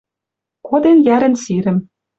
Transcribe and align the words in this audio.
Коден 0.67 0.97
йӓрӹн 1.07 1.33
сирӹм. 1.43 1.77